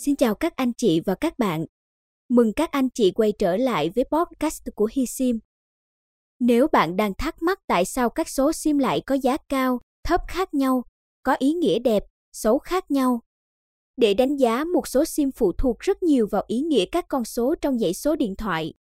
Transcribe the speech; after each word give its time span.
Xin 0.00 0.16
chào 0.16 0.34
các 0.34 0.56
anh 0.56 0.72
chị 0.76 1.00
và 1.00 1.14
các 1.14 1.38
bạn. 1.38 1.66
Mừng 2.28 2.52
các 2.52 2.70
anh 2.70 2.88
chị 2.94 3.10
quay 3.10 3.32
trở 3.32 3.56
lại 3.56 3.90
với 3.94 4.04
podcast 4.04 4.62
của 4.74 4.88
Hi 4.92 5.06
Sim. 5.06 5.38
Nếu 6.40 6.66
bạn 6.72 6.96
đang 6.96 7.14
thắc 7.14 7.42
mắc 7.42 7.58
tại 7.66 7.84
sao 7.84 8.10
các 8.10 8.28
số 8.28 8.52
sim 8.52 8.78
lại 8.78 9.00
có 9.06 9.14
giá 9.14 9.36
cao, 9.48 9.80
thấp 10.04 10.20
khác 10.28 10.54
nhau, 10.54 10.84
có 11.22 11.34
ý 11.34 11.52
nghĩa 11.52 11.78
đẹp, 11.78 12.02
xấu 12.32 12.58
khác 12.58 12.90
nhau. 12.90 13.20
Để 13.96 14.14
đánh 14.14 14.36
giá 14.36 14.64
một 14.64 14.88
số 14.88 15.04
sim 15.04 15.30
phụ 15.32 15.52
thuộc 15.52 15.78
rất 15.78 16.02
nhiều 16.02 16.28
vào 16.30 16.44
ý 16.46 16.60
nghĩa 16.60 16.84
các 16.92 17.04
con 17.08 17.24
số 17.24 17.54
trong 17.60 17.78
dãy 17.78 17.94
số 17.94 18.16
điện 18.16 18.34
thoại. 18.36 18.74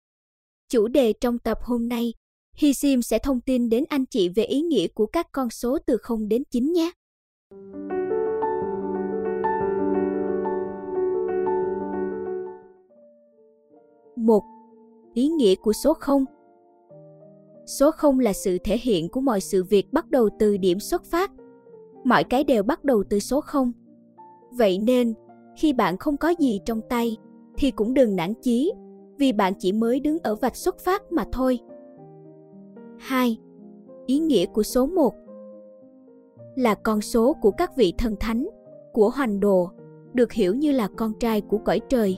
Chủ 0.70 0.88
đề 0.88 1.14
trong 1.14 1.40
tập 1.40 1.58
hôm 1.62 1.90
nay, 1.90 2.14
Hi 2.58 2.74
Sim 2.74 3.02
sẽ 3.02 3.20
thông 3.20 3.42
tin 3.42 3.70
đến 3.70 3.84
anh 3.90 4.06
chị 4.06 4.30
về 4.30 4.44
ý 4.44 4.62
nghĩa 4.62 4.88
của 4.88 5.06
các 5.06 5.28
con 5.32 5.50
số 5.50 5.78
từ 5.86 5.98
0 5.98 6.28
đến 6.28 6.44
9 6.52 6.74
nhé. 6.74 6.92
1. 14.26 14.44
Ý 15.14 15.28
nghĩa 15.28 15.56
của 15.56 15.74
số 15.74 15.94
0 15.94 16.26
Số 17.66 17.92
0 17.92 18.20
là 18.20 18.34
sự 18.34 18.58
thể 18.64 18.78
hiện 18.78 19.10
của 19.10 19.22
mọi 19.22 19.42
sự 19.42 19.64
việc 19.64 19.94
bắt 19.94 20.10
đầu 20.10 20.30
từ 20.40 20.58
điểm 20.58 20.80
xuất 20.80 21.06
phát. 21.06 21.32
Mọi 22.04 22.24
cái 22.24 22.44
đều 22.44 22.64
bắt 22.64 22.84
đầu 22.84 23.04
từ 23.10 23.20
số 23.20 23.42
0. 23.42 23.72
Vậy 24.52 24.78
nên, 24.78 25.14
khi 25.58 25.74
bạn 25.74 25.98
không 25.98 26.18
có 26.18 26.30
gì 26.40 26.60
trong 26.66 26.82
tay, 26.90 27.18
thì 27.58 27.72
cũng 27.72 27.94
đừng 27.94 28.16
nản 28.16 28.34
chí, 28.42 28.74
vì 29.18 29.32
bạn 29.32 29.54
chỉ 29.60 29.72
mới 29.72 30.00
đứng 30.00 30.20
ở 30.20 30.36
vạch 30.36 30.56
xuất 30.56 30.80
phát 30.80 31.12
mà 31.12 31.26
thôi. 31.32 31.60
2. 32.98 33.38
Ý 34.06 34.20
nghĩa 34.20 34.46
của 34.46 34.64
số 34.64 34.86
1 34.86 35.14
là 36.56 36.76
con 36.76 37.02
số 37.02 37.34
của 37.42 37.52
các 37.52 37.76
vị 37.76 37.94
thần 37.98 38.16
thánh, 38.20 38.48
của 38.94 39.10
hoành 39.10 39.40
đồ, 39.40 39.70
được 40.14 40.32
hiểu 40.32 40.56
như 40.56 40.72
là 40.72 40.88
con 40.96 41.14
trai 41.20 41.42
của 41.42 41.58
cõi 41.58 41.82
trời. 41.90 42.18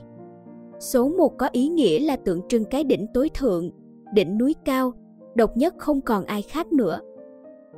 Số 0.79 1.09
1 1.09 1.37
có 1.37 1.49
ý 1.51 1.67
nghĩa 1.67 1.99
là 1.99 2.15
tượng 2.15 2.41
trưng 2.47 2.65
cái 2.65 2.83
đỉnh 2.83 3.07
tối 3.13 3.29
thượng, 3.33 3.71
đỉnh 4.13 4.37
núi 4.37 4.55
cao, 4.65 4.93
độc 5.35 5.57
nhất 5.57 5.75
không 5.77 6.01
còn 6.01 6.25
ai 6.25 6.41
khác 6.41 6.71
nữa. 6.73 6.99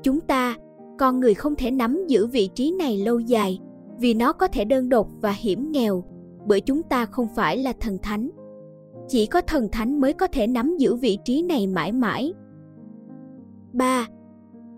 Chúng 0.04 0.20
ta, 0.20 0.56
con 1.00 1.20
người 1.20 1.34
không 1.34 1.56
thể 1.56 1.72
nắm 1.72 2.08
giữ 2.08 2.28
vị 2.28 2.50
trí 2.54 2.72
này 2.72 2.98
lâu 2.98 3.20
dài 3.20 3.60
vì 4.00 4.14
nó 4.14 4.34
có 4.34 4.48
thể 4.48 4.66
đơn 4.66 4.90
độc 4.90 5.08
và 5.22 5.32
hiểm 5.32 5.72
nghèo, 5.72 6.04
bởi 6.48 6.62
chúng 6.62 6.84
ta 6.84 7.06
không 7.06 7.28
phải 7.36 7.58
là 7.58 7.74
thần 7.80 7.98
thánh. 8.02 8.30
Chỉ 9.08 9.26
có 9.26 9.42
thần 9.42 9.70
thánh 9.72 10.02
mới 10.02 10.14
có 10.14 10.28
thể 10.28 10.48
nắm 10.48 10.78
giữ 10.78 10.96
vị 10.96 11.18
trí 11.26 11.42
này 11.42 11.68
mãi 11.68 11.92
mãi. 11.92 12.34
3. 13.74 14.08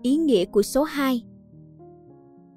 Ý 0.02 0.16
nghĩa 0.16 0.44
của 0.44 0.62
số 0.62 0.82
2 0.82 1.24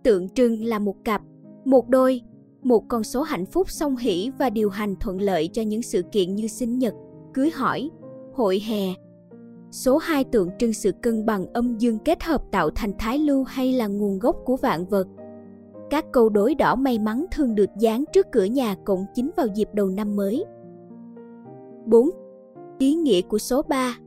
Tượng 0.04 0.30
trưng 0.30 0.64
là 0.64 0.80
một 0.80 0.96
cặp, 1.04 1.22
một 1.66 1.90
đôi, 1.90 2.22
một 2.66 2.84
con 2.88 3.04
số 3.04 3.22
hạnh 3.22 3.46
phúc 3.46 3.70
song 3.70 3.96
hỷ 3.96 4.32
và 4.38 4.50
điều 4.50 4.70
hành 4.70 4.96
thuận 5.00 5.22
lợi 5.22 5.48
cho 5.48 5.62
những 5.62 5.82
sự 5.82 6.02
kiện 6.12 6.36
như 6.36 6.48
sinh 6.48 6.80
nhật, 6.80 6.94
cưới 7.34 7.50
hỏi, 7.54 7.90
hội 8.34 8.60
hè. 8.68 8.94
Số 9.72 9.98
2 9.98 10.24
tượng 10.24 10.50
trưng 10.60 10.74
sự 10.74 10.92
cân 10.92 11.26
bằng 11.26 11.54
âm 11.54 11.78
dương 11.78 11.98
kết 12.06 12.24
hợp 12.24 12.42
tạo 12.52 12.70
thành 12.70 12.92
thái 13.00 13.20
lưu 13.20 13.44
hay 13.44 13.74
là 13.74 13.88
nguồn 13.88 14.20
gốc 14.20 14.36
của 14.46 14.58
vạn 14.58 14.86
vật. 14.86 15.08
Các 15.90 16.06
câu 16.12 16.30
đối 16.30 16.56
đỏ 16.56 16.76
may 16.76 17.00
mắn 17.00 17.26
thường 17.32 17.56
được 17.56 17.70
dán 17.80 18.04
trước 18.14 18.28
cửa 18.32 18.44
nhà 18.44 18.76
cộng 18.86 19.06
chính 19.16 19.32
vào 19.38 19.48
dịp 19.56 19.70
đầu 19.74 19.88
năm 19.88 20.16
mới. 20.16 20.46
4. 21.86 22.10
Ý 22.80 22.96
nghĩa 22.96 23.22
của 23.22 23.38
số 23.38 23.62
3 23.62 23.98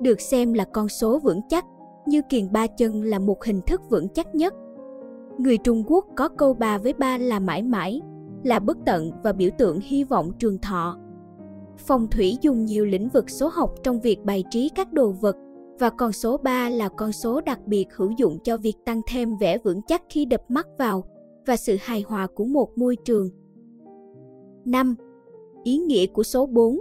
Được 0.00 0.20
xem 0.20 0.52
là 0.52 0.64
con 0.64 0.88
số 0.88 1.18
vững 1.18 1.40
chắc, 1.48 1.64
như 2.06 2.22
kiền 2.28 2.52
ba 2.52 2.66
chân 2.66 3.02
là 3.02 3.18
một 3.18 3.44
hình 3.44 3.60
thức 3.66 3.80
vững 3.90 4.08
chắc 4.08 4.34
nhất 4.34 4.54
Người 5.38 5.58
Trung 5.58 5.84
Quốc 5.86 6.06
có 6.16 6.28
câu 6.28 6.54
ba 6.54 6.78
với 6.78 6.92
ba 6.92 7.18
là 7.18 7.38
mãi 7.38 7.62
mãi, 7.62 8.00
là 8.42 8.58
bất 8.58 8.76
tận 8.86 9.10
và 9.24 9.32
biểu 9.32 9.50
tượng 9.58 9.80
hy 9.80 10.04
vọng 10.04 10.32
trường 10.38 10.58
thọ. 10.58 10.98
Phong 11.78 12.06
thủy 12.10 12.38
dùng 12.40 12.64
nhiều 12.64 12.84
lĩnh 12.84 13.08
vực 13.08 13.30
số 13.30 13.48
học 13.48 13.74
trong 13.82 14.00
việc 14.00 14.24
bày 14.24 14.44
trí 14.50 14.68
các 14.68 14.92
đồ 14.92 15.10
vật 15.10 15.36
và 15.78 15.90
con 15.90 16.12
số 16.12 16.36
3 16.36 16.68
là 16.68 16.88
con 16.88 17.12
số 17.12 17.40
đặc 17.40 17.60
biệt 17.66 17.86
hữu 17.92 18.10
dụng 18.10 18.38
cho 18.44 18.56
việc 18.56 18.74
tăng 18.84 19.00
thêm 19.06 19.36
vẻ 19.36 19.58
vững 19.58 19.82
chắc 19.82 20.02
khi 20.08 20.24
đập 20.24 20.42
mắt 20.48 20.66
vào 20.78 21.04
và 21.46 21.56
sự 21.56 21.76
hài 21.80 22.04
hòa 22.08 22.26
của 22.26 22.44
một 22.44 22.78
môi 22.78 22.96
trường. 23.04 23.30
5. 24.64 24.94
Ý 25.64 25.78
nghĩa 25.78 26.06
của 26.06 26.22
số 26.22 26.46
4 26.46 26.78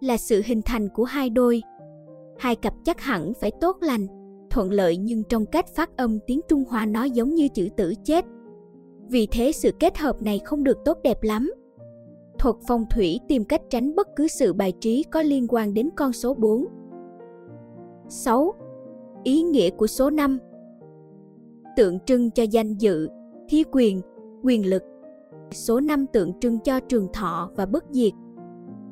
là 0.00 0.16
sự 0.16 0.42
hình 0.44 0.62
thành 0.64 0.88
của 0.88 1.04
hai 1.04 1.30
đôi. 1.30 1.62
Hai 2.38 2.56
cặp 2.56 2.74
chắc 2.84 3.00
hẳn 3.00 3.32
phải 3.40 3.50
tốt 3.60 3.76
lành, 3.80 4.06
thuận 4.56 4.72
lợi 4.72 4.96
nhưng 4.96 5.22
trong 5.22 5.46
cách 5.46 5.66
phát 5.74 5.96
âm 5.96 6.18
tiếng 6.26 6.40
Trung 6.48 6.64
Hoa 6.68 6.86
nó 6.86 7.04
giống 7.04 7.34
như 7.34 7.48
chữ 7.48 7.68
tử 7.76 7.94
chết. 8.04 8.24
Vì 9.08 9.26
thế 9.26 9.52
sự 9.52 9.70
kết 9.80 9.98
hợp 9.98 10.22
này 10.22 10.40
không 10.44 10.64
được 10.64 10.78
tốt 10.84 10.98
đẹp 11.02 11.22
lắm. 11.22 11.52
Thuật 12.38 12.56
phong 12.68 12.84
thủy 12.90 13.20
tìm 13.28 13.44
cách 13.44 13.60
tránh 13.70 13.94
bất 13.94 14.08
cứ 14.16 14.28
sự 14.28 14.52
bài 14.52 14.72
trí 14.80 15.02
có 15.02 15.22
liên 15.22 15.46
quan 15.48 15.74
đến 15.74 15.88
con 15.96 16.12
số 16.12 16.34
4. 16.34 16.66
6. 18.08 18.54
Ý 19.24 19.42
nghĩa 19.42 19.70
của 19.70 19.86
số 19.86 20.10
5 20.10 20.38
Tượng 21.76 21.98
trưng 22.00 22.30
cho 22.30 22.42
danh 22.42 22.74
dự, 22.74 23.08
thi 23.48 23.64
quyền, 23.72 24.00
quyền 24.42 24.70
lực. 24.70 24.82
Số 25.50 25.80
5 25.80 26.06
tượng 26.06 26.40
trưng 26.40 26.58
cho 26.58 26.80
trường 26.80 27.08
thọ 27.12 27.50
và 27.56 27.66
bất 27.66 27.84
diệt. 27.90 28.12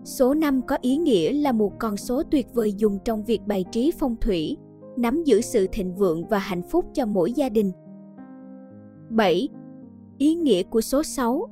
Số 0.05 0.35
5 0.35 0.63
có 0.67 0.79
ý 0.81 0.97
nghĩa 0.97 1.33
là 1.33 1.53
một 1.53 1.73
con 1.79 1.97
số 1.97 2.23
tuyệt 2.31 2.47
vời 2.55 2.73
dùng 2.73 2.99
trong 3.05 3.25
việc 3.25 3.41
bài 3.47 3.65
trí 3.73 3.93
phong 3.99 4.17
thủy, 4.21 4.57
nắm 4.97 5.25
giữ 5.25 5.41
sự 5.41 5.67
thịnh 5.73 5.95
vượng 5.95 6.27
và 6.29 6.39
hạnh 6.39 6.63
phúc 6.63 6.85
cho 6.95 7.07
mỗi 7.07 7.33
gia 7.33 7.49
đình. 7.49 7.73
7. 9.11 9.49
Ý 10.19 10.35
nghĩa 10.35 10.63
của 10.63 10.81
số 10.81 11.03
6 11.03 11.49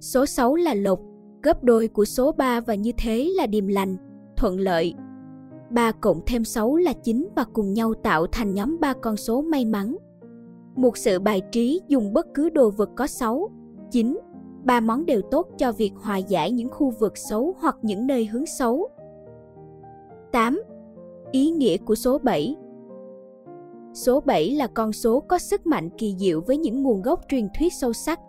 Số 0.00 0.26
6 0.26 0.54
là 0.54 0.74
lộc, 0.74 1.00
gấp 1.42 1.64
đôi 1.64 1.88
của 1.88 2.04
số 2.04 2.32
3 2.32 2.60
và 2.60 2.74
như 2.74 2.92
thế 2.98 3.32
là 3.36 3.46
điềm 3.46 3.66
lành, 3.66 3.96
thuận 4.36 4.60
lợi. 4.60 4.94
3 5.70 5.92
cộng 5.92 6.20
thêm 6.26 6.44
6 6.44 6.76
là 6.76 6.92
9 6.92 7.28
và 7.36 7.44
cùng 7.52 7.72
nhau 7.72 7.94
tạo 7.94 8.26
thành 8.26 8.54
nhóm 8.54 8.76
3 8.80 8.92
con 9.02 9.16
số 9.16 9.42
may 9.42 9.64
mắn. 9.64 9.96
Một 10.76 10.96
sự 10.96 11.18
bài 11.18 11.42
trí 11.52 11.80
dùng 11.88 12.12
bất 12.12 12.26
cứ 12.34 12.50
đồ 12.50 12.70
vật 12.70 12.90
có 12.96 13.06
6, 13.06 13.50
9, 13.90 14.18
ba 14.64 14.80
món 14.80 15.06
đều 15.06 15.22
tốt 15.22 15.48
cho 15.58 15.72
việc 15.72 15.92
hòa 15.96 16.16
giải 16.16 16.50
những 16.50 16.70
khu 16.70 16.90
vực 16.90 17.16
xấu 17.16 17.54
hoặc 17.58 17.76
những 17.82 18.06
nơi 18.06 18.26
hướng 18.26 18.46
xấu. 18.46 18.88
8. 20.32 20.62
Ý 21.32 21.50
nghĩa 21.50 21.76
của 21.76 21.94
số 21.94 22.18
7 22.18 22.56
Số 23.94 24.20
7 24.20 24.50
là 24.50 24.66
con 24.66 24.92
số 24.92 25.20
có 25.20 25.38
sức 25.38 25.66
mạnh 25.66 25.90
kỳ 25.98 26.14
diệu 26.18 26.40
với 26.40 26.56
những 26.56 26.82
nguồn 26.82 27.02
gốc 27.02 27.20
truyền 27.28 27.48
thuyết 27.58 27.72
sâu 27.72 27.92
sắc. 27.92 28.20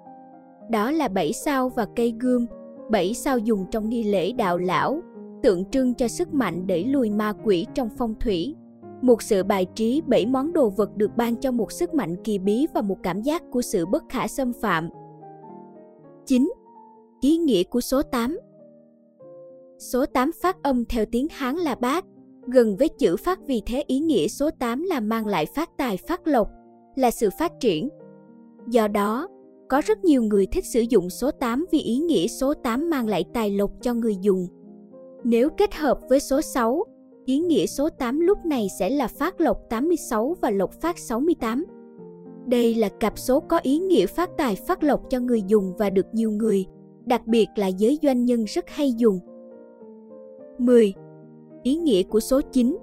Đó 0.69 0.91
là 0.91 1.07
bảy 1.07 1.33
sao 1.33 1.69
và 1.69 1.87
cây 1.95 2.13
gươm, 2.19 2.45
bảy 2.89 3.13
sao 3.13 3.37
dùng 3.37 3.65
trong 3.71 3.89
nghi 3.89 4.03
lễ 4.03 4.31
đạo 4.31 4.57
lão, 4.57 5.01
tượng 5.43 5.65
trưng 5.65 5.93
cho 5.93 6.07
sức 6.07 6.33
mạnh 6.33 6.67
đẩy 6.67 6.85
lùi 6.85 7.09
ma 7.09 7.33
quỷ 7.43 7.65
trong 7.73 7.89
phong 7.97 8.15
thủy. 8.19 8.55
Một 9.01 9.21
sự 9.21 9.43
bài 9.43 9.65
trí 9.75 10.01
bảy 10.07 10.25
món 10.25 10.53
đồ 10.53 10.69
vật 10.69 10.97
được 10.97 11.11
ban 11.17 11.35
cho 11.35 11.51
một 11.51 11.71
sức 11.71 11.93
mạnh 11.93 12.15
kỳ 12.23 12.39
bí 12.39 12.67
và 12.73 12.81
một 12.81 12.97
cảm 13.03 13.21
giác 13.21 13.43
của 13.51 13.61
sự 13.61 13.85
bất 13.85 14.03
khả 14.09 14.27
xâm 14.27 14.53
phạm. 14.53 14.89
9. 16.25 16.51
Ý 17.21 17.37
nghĩa 17.37 17.63
của 17.63 17.81
số 17.81 18.01
8 18.01 18.39
Số 19.77 20.05
8 20.05 20.31
phát 20.41 20.63
âm 20.63 20.85
theo 20.85 21.05
tiếng 21.11 21.27
Hán 21.31 21.55
là 21.55 21.75
bát, 21.75 22.05
gần 22.47 22.75
với 22.77 22.89
chữ 22.89 23.15
phát 23.17 23.39
vì 23.47 23.61
thế 23.65 23.83
ý 23.87 23.99
nghĩa 23.99 24.27
số 24.27 24.49
8 24.59 24.83
là 24.83 24.99
mang 24.99 25.27
lại 25.27 25.45
phát 25.45 25.69
tài 25.77 25.97
phát 25.97 26.27
lộc, 26.27 26.47
là 26.95 27.11
sự 27.11 27.29
phát 27.39 27.51
triển. 27.59 27.89
Do 28.67 28.87
đó, 28.87 29.27
có 29.69 29.81
rất 29.85 30.03
nhiều 30.03 30.23
người 30.23 30.45
thích 30.45 30.65
sử 30.65 30.81
dụng 30.89 31.09
số 31.09 31.31
8 31.31 31.65
vì 31.71 31.79
ý 31.79 31.97
nghĩa 31.97 32.27
số 32.27 32.53
8 32.53 32.89
mang 32.89 33.07
lại 33.07 33.25
tài 33.33 33.51
lộc 33.51 33.71
cho 33.81 33.93
người 33.93 34.15
dùng. 34.21 34.47
Nếu 35.23 35.49
kết 35.57 35.75
hợp 35.75 35.99
với 36.09 36.19
số 36.19 36.41
6, 36.41 36.83
ý 37.25 37.39
nghĩa 37.39 37.65
số 37.65 37.89
8 37.89 38.19
lúc 38.19 38.45
này 38.45 38.67
sẽ 38.79 38.89
là 38.89 39.07
phát 39.07 39.41
lộc 39.41 39.57
86 39.69 40.35
và 40.41 40.50
lộc 40.50 40.73
phát 40.81 41.00
68. 41.00 41.65
Đây 42.47 42.75
là 42.75 42.89
cặp 42.89 43.17
số 43.17 43.39
có 43.39 43.59
ý 43.63 43.79
nghĩa 43.79 44.05
phát 44.05 44.29
tài 44.38 44.55
phát 44.55 44.83
lộc 44.83 45.09
cho 45.09 45.19
người 45.19 45.41
dùng 45.47 45.73
và 45.77 45.89
được 45.89 46.05
nhiều 46.13 46.31
người, 46.31 46.65
đặc 47.05 47.27
biệt 47.27 47.47
là 47.55 47.67
giới 47.67 48.00
doanh 48.01 48.25
nhân 48.25 48.43
rất 48.43 48.69
hay 48.69 48.93
dùng. 48.97 49.19
10 50.57 50.93
ý 51.67 51.75
nghĩa 51.75 52.03
của 52.03 52.19
số 52.19 52.41
9. 52.41 52.77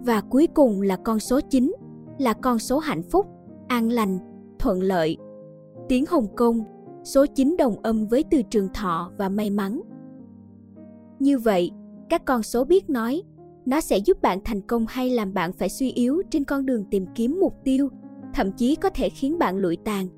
Và 0.00 0.20
cuối 0.20 0.46
cùng 0.54 0.82
là 0.82 0.96
con 0.96 1.18
số 1.18 1.40
9, 1.50 1.72
là 2.18 2.32
con 2.32 2.58
số 2.58 2.78
hạnh 2.78 3.02
phúc, 3.02 3.26
an 3.68 3.90
lành, 3.90 4.18
thuận 4.58 4.82
lợi. 4.82 5.16
Tiếng 5.88 6.04
Hồng 6.08 6.26
Kông, 6.36 6.64
số 7.04 7.26
9 7.26 7.56
đồng 7.58 7.82
âm 7.82 8.06
với 8.06 8.24
từ 8.30 8.42
trường 8.42 8.68
thọ 8.74 9.12
và 9.18 9.28
may 9.28 9.50
mắn. 9.50 9.80
Như 11.18 11.38
vậy, 11.38 11.70
các 12.08 12.24
con 12.24 12.42
số 12.42 12.64
biết 12.64 12.90
nói, 12.90 13.22
nó 13.66 13.80
sẽ 13.80 13.98
giúp 13.98 14.22
bạn 14.22 14.38
thành 14.44 14.60
công 14.60 14.86
hay 14.88 15.10
làm 15.10 15.34
bạn 15.34 15.52
phải 15.52 15.68
suy 15.68 15.90
yếu 15.90 16.22
trên 16.30 16.44
con 16.44 16.66
đường 16.66 16.84
tìm 16.90 17.06
kiếm 17.14 17.38
mục 17.40 17.54
tiêu, 17.64 17.88
thậm 18.34 18.52
chí 18.52 18.76
có 18.76 18.90
thể 18.90 19.08
khiến 19.08 19.38
bạn 19.38 19.56
lụi 19.56 19.76
tàn. 19.84 20.08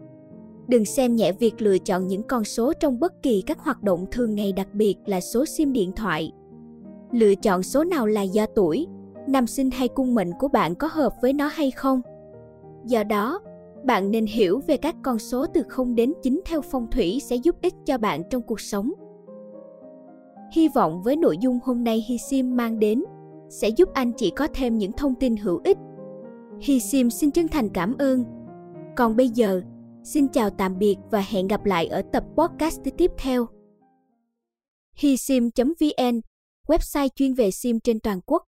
Đừng 0.69 0.85
xem 0.85 1.17
nhẹ 1.17 1.33
việc 1.33 1.63
lựa 1.63 1.79
chọn 1.79 2.07
những 2.07 2.23
con 2.23 2.45
số 2.45 2.73
trong 2.73 3.01
bất 3.01 3.23
kỳ 3.23 3.43
các 3.47 3.59
hoạt 3.59 3.83
động 3.83 4.07
thường 4.11 4.35
ngày 4.35 4.53
đặc 4.53 4.69
biệt 4.73 4.97
là 5.07 5.21
số 5.21 5.45
sim 5.47 5.73
điện 5.73 5.93
thoại, 5.97 6.33
Lựa 7.13 7.35
chọn 7.35 7.63
số 7.63 7.85
nào 7.85 8.07
là 8.07 8.23
do 8.23 8.47
tuổi, 8.47 8.87
năm 9.27 9.47
sinh 9.47 9.71
hay 9.71 9.89
cung 9.89 10.15
mệnh 10.15 10.31
của 10.39 10.49
bạn 10.49 10.75
có 10.75 10.89
hợp 10.93 11.15
với 11.23 11.33
nó 11.33 11.47
hay 11.47 11.71
không. 11.71 12.01
Do 12.85 13.05
đó, 13.05 13.41
Bạn 13.85 14.11
nên 14.11 14.27
hiểu 14.27 14.61
về 14.67 14.77
các 14.77 14.97
con 15.03 15.19
số 15.19 15.47
từ 15.47 15.63
0 15.69 15.95
đến 15.95 16.13
9 16.23 16.41
theo 16.45 16.61
phong 16.61 16.91
thủy 16.91 17.21
sẽ 17.23 17.37
giúp 17.37 17.57
ích 17.63 17.75
cho 17.87 17.99
bạn 17.99 18.23
trong 18.31 18.43
cuộc 18.43 18.61
sống. 18.61 18.93
Hy 20.53 20.69
vọng 20.69 21.03
với 21.03 21.17
nội 21.17 21.39
dung 21.41 21.59
hôm 21.65 21.85
nay 21.85 22.05
Hi 22.09 22.19
Sim 22.19 22.57
mang 22.57 22.79
đến 22.79 23.05
sẽ 23.49 23.69
giúp 23.69 23.89
anh 23.95 24.13
chị 24.13 24.33
có 24.37 24.49
thêm 24.55 24.79
những 24.79 24.93
thông 24.93 25.15
tin 25.15 25.37
hữu 25.37 25.61
ích. 25.65 25.79
Hi 26.61 26.81
Sim 26.81 27.11
xin 27.11 27.31
chân 27.31 27.49
thành 27.49 27.69
cảm 27.69 27.97
ơn. 27.99 28.25
Còn 28.97 29.17
bây 29.17 29.29
giờ, 29.29 29.63
xin 30.03 30.29
chào 30.29 30.51
tạm 30.51 30.79
biệt 30.79 30.97
và 31.11 31.25
hẹn 31.29 31.49
gặp 31.49 31.65
lại 31.65 31.87
ở 31.87 32.03
tập 32.13 32.25
podcast 32.37 32.81
tiếp 32.97 33.11
theo. 33.19 33.47
Hisim.vn, 34.95 36.21
website 36.67 37.09
chuyên 37.17 37.35
về 37.35 37.51
sim 37.51 37.81
trên 37.81 38.01
toàn 38.01 38.21
quốc. 38.27 38.43